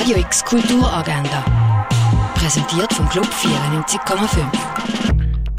Radio 0.00 0.16
X 0.16 0.42
Kulturagenda. 0.46 1.44
Präsentiert 2.34 2.90
vom 2.90 3.06
Club 3.10 3.26
94,5. 3.26 4.46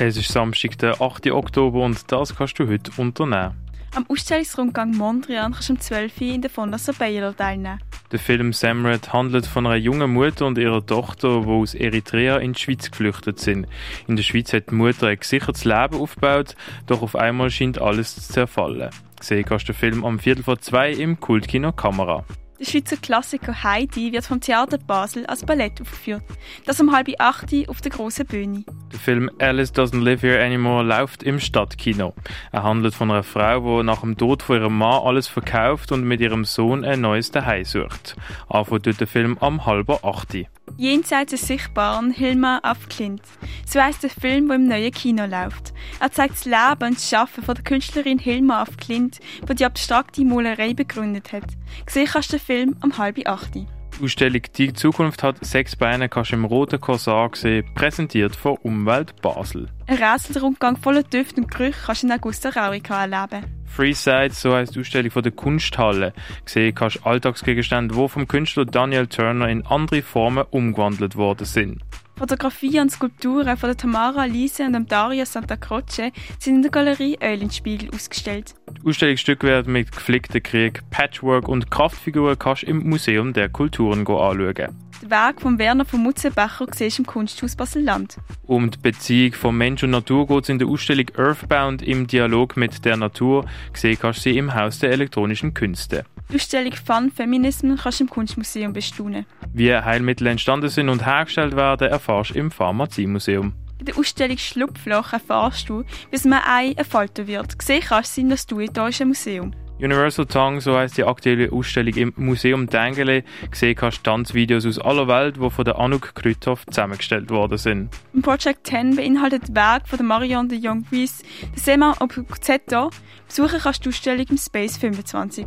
Es 0.00 0.16
ist 0.16 0.32
Samstag, 0.32 0.76
der 0.78 1.00
8. 1.00 1.28
Oktober 1.30 1.84
und 1.84 2.10
das 2.10 2.34
kannst 2.34 2.58
du 2.58 2.66
heute 2.66 2.90
unternehmen. 2.96 3.54
Am 3.94 4.04
Ausstellungsrundgang 4.08 4.90
Mondrian 4.90 5.52
kannst 5.52 5.68
du 5.68 5.74
um 5.74 5.80
12 5.80 6.20
Uhr 6.20 6.34
in 6.34 6.42
der 6.42 6.50
Fondation 6.50 6.96
Baylor 6.98 7.36
teilnehmen. 7.36 7.78
Der 8.10 8.18
Film 8.18 8.52
Samrat 8.52 9.12
handelt 9.12 9.46
von 9.46 9.68
einer 9.68 9.76
jungen 9.76 10.12
Mutter 10.12 10.46
und 10.46 10.58
ihrer 10.58 10.84
Tochter, 10.84 11.42
die 11.42 11.48
aus 11.48 11.76
Eritrea 11.76 12.38
in 12.38 12.54
die 12.54 12.60
Schweiz 12.60 12.90
geflüchtet 12.90 13.38
sind. 13.38 13.68
In 14.08 14.16
der 14.16 14.24
Schweiz 14.24 14.52
hat 14.52 14.68
die 14.70 14.74
Mutter 14.74 15.06
ein 15.06 15.16
gesichertes 15.20 15.64
Leben 15.64 15.94
aufgebaut, 15.94 16.56
doch 16.88 17.02
auf 17.02 17.14
einmal 17.14 17.50
scheint 17.50 17.80
alles 17.80 18.16
zu 18.16 18.32
zerfallen. 18.32 18.90
Sehen 19.20 19.44
kannst 19.44 19.68
du 19.68 19.72
den 19.72 19.78
Film 19.78 20.04
am 20.04 20.18
Viertel 20.18 20.42
vor 20.42 20.58
zwei 20.58 20.90
im 20.90 21.20
Kultkino 21.20 21.70
Kamera. 21.70 22.24
Der 22.64 22.70
Schweizer 22.70 22.96
Klassiker 22.96 23.62
Heidi 23.62 24.10
wird 24.12 24.24
vom 24.24 24.40
Theater 24.40 24.78
Basel 24.78 25.26
als 25.26 25.44
Ballett 25.44 25.82
aufgeführt. 25.82 26.22
Das 26.64 26.80
um 26.80 26.96
halb 26.96 27.10
acht 27.18 27.52
auf 27.68 27.82
der 27.82 27.90
grossen 27.90 28.24
Bühne. 28.24 28.64
Der 28.90 28.98
Film 28.98 29.30
Alice 29.38 29.70
Doesn't 29.70 30.02
Live 30.02 30.22
Here 30.22 30.42
Anymore 30.42 30.82
läuft 30.82 31.22
im 31.22 31.40
Stadtkino. 31.40 32.14
Er 32.52 32.62
handelt 32.62 32.94
von 32.94 33.10
einer 33.10 33.22
Frau, 33.22 33.82
die 33.82 33.86
nach 33.86 34.00
dem 34.00 34.16
Tod 34.16 34.42
von 34.42 34.56
ihrem 34.56 34.78
Mann 34.78 35.02
alles 35.04 35.28
verkauft 35.28 35.92
und 35.92 36.04
mit 36.04 36.22
ihrem 36.22 36.46
Sohn 36.46 36.86
ein 36.86 37.02
neues 37.02 37.30
Zuhause 37.30 37.82
sucht. 37.82 38.16
Anfängt 38.48 38.98
der 38.98 39.06
Film 39.08 39.36
am 39.40 39.66
halber 39.66 40.02
acht. 40.02 40.34
Jenseits 40.78 41.32
des 41.32 41.46
Sichtbaren 41.46 42.12
Hilma 42.12 42.60
auf 42.62 42.88
Klint. 42.88 43.20
So 43.66 43.78
heisst 43.78 44.04
der 44.04 44.10
Film, 44.10 44.48
der 44.48 44.56
im 44.56 44.68
neuen 44.68 44.90
Kino 44.90 45.26
läuft. 45.26 45.73
Er 46.00 46.12
zeigt 46.12 46.34
das 46.34 46.44
Leben 46.44 46.88
und 46.88 46.96
das 46.96 47.08
Schaffen 47.08 47.42
von 47.42 47.54
der 47.54 47.64
Künstlerin 47.64 48.18
Hilma 48.18 48.62
auf 48.62 48.76
Klint, 48.76 49.20
die 49.48 49.54
die 49.54 49.64
abstrakte 49.64 50.24
Malerei 50.24 50.74
begründet 50.74 51.32
hat. 51.32 51.44
Gesehen 51.86 52.06
kannst 52.06 52.32
du 52.32 52.36
den 52.36 52.44
Film 52.44 52.76
am 52.80 52.98
halb 52.98 53.18
acht. 53.26 53.54
Die 53.54 53.66
Ausstellung 54.02 54.42
Die 54.56 54.72
Zukunft 54.72 55.22
hat 55.22 55.44
sechs 55.44 55.76
Beine 55.76 56.08
kannst 56.08 56.32
du 56.32 56.36
im 56.36 56.44
Roten 56.44 56.80
Korsar 56.80 57.30
sehen, 57.34 57.64
präsentiert 57.74 58.34
von 58.34 58.56
Umwelt 58.62 59.20
Basel. 59.22 59.68
Ein 59.86 59.98
Rätselrundgang 59.98 60.76
voller 60.76 61.04
Düfte 61.04 61.40
und 61.40 61.50
Gerüche 61.50 61.78
kannst 61.86 62.02
du 62.02 62.08
in 62.08 62.12
Augusta 62.12 62.48
Raurica 62.48 63.02
erleben. 63.02 63.46
Freeside, 63.66 64.32
so 64.32 64.54
heisst 64.54 64.74
die 64.74 64.80
Ausstellung 64.80 65.10
von 65.10 65.22
der 65.22 65.32
Kunsthalle. 65.32 66.12
Gesehen 66.44 66.74
kannst 66.74 66.96
du 66.96 67.04
Alltagsgegenstände, 67.04 67.94
die 67.94 68.08
vom 68.08 68.26
Künstler 68.26 68.64
Daniel 68.64 69.06
Turner 69.06 69.48
in 69.48 69.64
andere 69.66 70.02
Formen 70.02 70.44
umgewandelt 70.50 71.16
worden 71.16 71.44
sind. 71.44 71.80
Fotografien 72.16 72.82
und 72.82 72.90
Skulpturen 72.90 73.56
von 73.56 73.68
der 73.68 73.76
Tamara 73.76 74.24
Lise 74.24 74.64
und 74.64 74.74
dem 74.74 74.86
Dario 74.86 75.24
Santa 75.24 75.56
Croce 75.56 76.12
sind 76.38 76.56
in 76.56 76.62
der 76.62 76.70
Galerie 76.70 77.18
Eulenspiegel 77.20 77.90
ausgestellt. 77.92 78.54
Die 78.70 78.88
Ausstellungsstücke 78.88 79.46
werden 79.46 79.72
mit 79.72 79.90
geflickten 79.90 80.42
Krieg, 80.42 80.82
Patchwork 80.90 81.48
und 81.48 81.70
Kraftfiguren 81.70 82.38
kannst 82.38 82.62
du 82.62 82.66
im 82.66 82.88
Museum 82.88 83.32
der 83.32 83.48
Kulturen 83.48 84.06
anschauen. 84.06 84.76
Das 85.00 85.10
Werk 85.10 85.40
von 85.40 85.58
Werner 85.58 85.84
von 85.84 86.02
Mutzenbecher 86.02 86.66
siehst 86.72 87.00
im 87.00 87.06
Kunsthaus 87.06 87.56
Basel-Land. 87.56 88.16
Um 88.46 88.70
die 88.70 88.78
Beziehung 88.78 89.32
von 89.32 89.56
Mensch 89.56 89.82
und 89.82 89.90
Natur 89.90 90.26
geht 90.26 90.44
es 90.44 90.48
in 90.48 90.58
der 90.58 90.68
Ausstellung 90.68 91.06
Earthbound 91.16 91.82
im 91.82 92.06
Dialog 92.06 92.56
mit 92.56 92.84
der 92.84 92.96
Natur. 92.96 93.44
Gesehen 93.72 93.98
kannst 94.00 94.20
du 94.20 94.30
sie 94.30 94.38
im 94.38 94.54
Haus 94.54 94.78
der 94.78 94.92
elektronischen 94.92 95.52
Künste. 95.52 96.04
Die 96.30 96.36
Ausstellung 96.36 96.72
Fun 96.72 97.10
Feminism 97.10 97.74
kannst 97.76 98.00
du 98.00 98.04
im 98.04 98.10
Kunstmuseum 98.10 98.72
bestaunen. 98.72 99.26
Wie 99.52 99.74
Heilmittel 99.74 100.26
entstanden 100.26 100.68
sind 100.68 100.88
und 100.88 101.04
hergestellt 101.04 101.54
werden, 101.54 101.88
erfährst 101.88 102.30
du 102.30 102.38
im 102.38 102.50
Pharmaziemuseum. 102.50 103.52
In 103.78 103.86
der 103.86 103.98
Ausstellung 103.98 104.38
Schlupfloch 104.38 105.12
erfährst 105.12 105.68
du, 105.68 105.82
wie 105.82 106.16
es 106.16 106.24
einem 106.24 106.40
Ei 106.44 106.72
entfalten 106.76 107.26
wird. 107.26 107.58
Gesehen 107.58 107.82
kannst 107.82 108.12
du 108.12 108.14
sie 108.14 108.20
in 108.22 108.30
das 108.30 108.46
Duitäusche 108.46 109.04
Museum. 109.04 109.52
Universal 109.78 110.26
Tongue, 110.26 110.60
so 110.60 110.76
heißt 110.76 110.96
die 110.96 111.04
aktuelle 111.04 111.52
Ausstellung 111.52 111.94
im 111.94 112.12
Museum 112.16 112.68
Dengele. 112.68 113.24
Gesehen 113.50 113.74
kannst 113.74 113.98
du 113.98 114.10
Tanzvideos 114.10 114.66
aus 114.66 114.78
aller 114.78 115.08
Welt, 115.08 115.36
die 115.36 115.50
von 115.50 115.64
der 115.64 115.78
Anouk 115.78 116.14
Krüthoff 116.14 116.64
zusammengestellt 116.66 117.30
worden 117.30 117.58
sind. 117.58 117.90
Im 118.12 118.22
Project 118.22 118.66
10 118.66 118.96
beinhaltet 118.96 119.44
das 119.44 119.54
Werk 119.54 119.88
von 119.88 119.98
der 119.98 120.06
Marion 120.06 120.48
de 120.48 120.58
Jongwies 120.58 121.22
das 121.54 121.64
Sema 121.64 121.94
Obuzzetto. 122.00 122.90
Besuchen 123.26 123.58
kannst 123.60 123.80
du 123.80 123.90
die 123.90 123.94
Ausstellung 123.94 124.26
im 124.30 124.38
Space 124.38 124.76
25. 124.76 125.46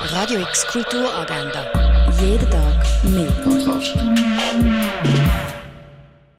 Radio 0.00 0.40
X 0.40 0.66
Kulturagenda. 0.66 2.10
Jeden 2.20 2.50
Tag 2.50 2.86
mehr. 3.04 3.28